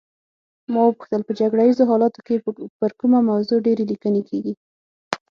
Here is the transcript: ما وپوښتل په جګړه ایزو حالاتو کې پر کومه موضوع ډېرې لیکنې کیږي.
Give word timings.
ما 0.71 0.81
وپوښتل 0.85 1.21
په 1.25 1.33
جګړه 1.39 1.61
ایزو 1.65 1.89
حالاتو 1.91 2.19
کې 2.27 2.35
پر 2.79 2.91
کومه 2.99 3.19
موضوع 3.29 3.57
ډېرې 3.65 3.83
لیکنې 3.91 4.21
کیږي. 4.29 4.53